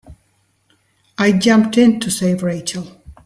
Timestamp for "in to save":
1.77-2.41